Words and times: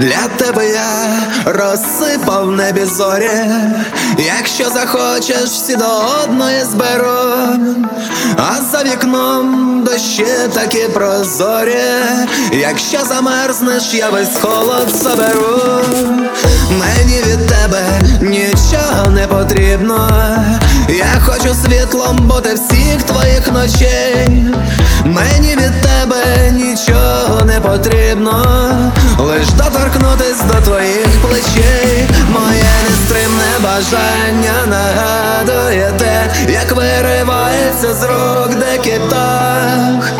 Для 0.00 0.28
тебе 0.36 0.68
я 0.68 1.18
розсипав 1.44 2.50
небі 2.50 2.84
зорі, 2.84 3.30
якщо 4.18 4.70
захочеш, 4.70 5.44
всі 5.44 5.76
до 5.76 5.84
одної 6.24 6.64
зберу, 6.64 7.18
а 8.36 8.60
за 8.72 8.82
вікном 8.82 9.84
дощі 9.84 10.26
такі 10.54 10.78
прозорі, 10.78 11.78
якщо 12.52 12.98
замерзнеш, 13.08 13.94
я 13.94 14.10
весь 14.10 14.38
холод 14.42 14.88
заберу. 15.02 15.80
Мені 16.70 17.22
від 17.26 17.46
тебе 17.46 17.82
нічого 18.20 19.10
не 19.10 19.26
потрібно. 19.26 20.10
Я 20.88 21.20
хочу 21.26 21.54
світлом 21.54 22.16
бути 22.16 22.54
всіх 22.54 23.02
твоїх 23.02 23.52
ночей. 23.52 24.46
Мені 25.04 25.56
від 25.56 25.82
тебе 25.82 26.50
нічого 26.52 27.44
не 27.44 27.60
потрібно, 27.60 28.42
лиш 29.18 29.48
доторкнутись 29.48 30.40
до 30.40 30.60
твоїх 30.64 31.08
плечей. 31.22 31.75
Бажання 33.76 34.66
нагадує 34.66 35.92
те, 35.98 36.32
як 36.48 36.72
виривається 36.72 37.94
з 37.94 38.02
рук 38.02 38.54
дикий 38.54 38.98
птах 38.98 40.12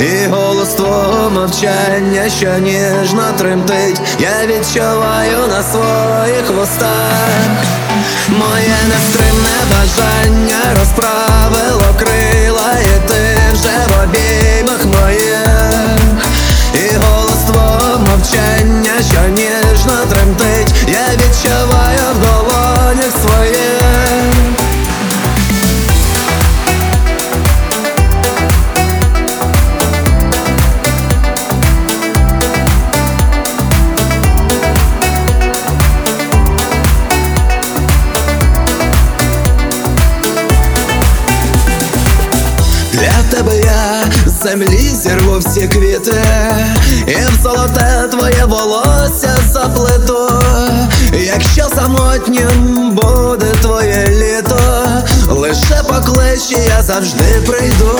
І 0.00 0.26
голос 0.26 0.68
твого 0.68 1.30
мовчання, 1.30 2.30
що 2.38 2.58
ніжно 2.58 3.22
тремтить, 3.38 4.00
я 4.18 4.46
відчуваю 4.46 5.38
на 5.48 5.62
своїх 5.62 6.50
вустах. 6.58 7.64
Моє 8.28 8.76
нестримне 8.88 9.56
бажання 9.70 10.60
розправило 10.80 11.94
крила, 11.98 12.72
і 12.80 13.08
ти 13.08 13.38
вже 13.52 13.72
в 13.88 14.04
обіймах 14.04 14.84
моїх, 14.84 15.98
і 16.74 16.96
голос 16.96 17.42
твого 17.50 17.98
мовчання, 17.98 18.92
що 19.10 19.28
ніжно 19.28 19.96
тремтить, 20.10 20.74
я 20.88 21.04
відчуваю 21.12 21.81
долонях 22.92 23.12
своїх. 23.22 23.82
Для 42.92 43.36
тебе 43.36 43.56
я 43.56 44.04
землі 44.42 44.78
зірву 44.78 45.38
всі 45.38 45.68
квіти, 45.68 46.22
і 47.06 47.14
в 47.14 47.42
золоте 47.42 48.08
твоє 48.10 48.44
волосся 48.44 49.38
заплету. 49.52 50.28
Якщо 51.12 51.62
самотнім 51.74 52.90
буде 52.90 53.46
твоє 53.62 54.08
літо, 54.08 54.86
лише 55.28 55.82
покличі 55.88 56.56
я 56.68 56.82
завжди 56.82 57.24
прийду. 57.46 57.98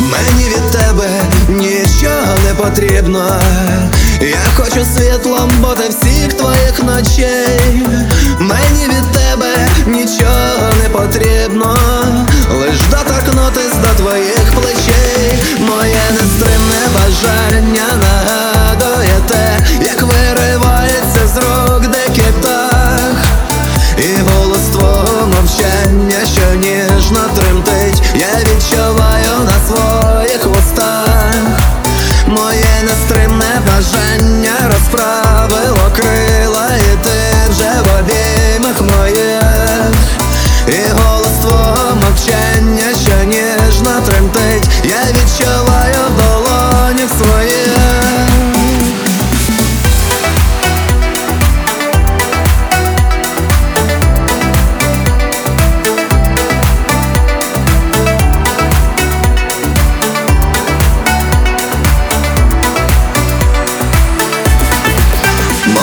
Мені 0.00 0.44
від 0.48 0.70
тебе 0.70 1.08
нічого 1.48 2.34
не 2.44 2.54
потрібно. 2.54 3.40
Я 4.20 4.40
хочу 4.56 4.84
світлом 4.96 5.50
бути 5.60 5.88
всіх 5.88 6.32
твоїх 6.32 6.82
ночей. 6.82 7.86
Мені 8.38 8.79
з 24.60 24.68
твого 24.68 25.26
мовчання, 25.26 26.26
що 26.26 26.54
ніжно 26.54 27.20
тримає 27.34 27.49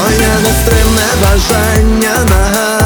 моє 0.08 0.30
нестримне 0.44 1.06
бажання 1.22 2.26
нагадати 2.30 2.77